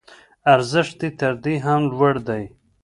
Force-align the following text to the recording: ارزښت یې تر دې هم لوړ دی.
ارزښت 0.53 0.99
یې 1.05 1.09
تر 1.19 1.33
دې 1.43 1.55
هم 1.65 1.81
لوړ 1.91 2.15
دی. 2.27 2.43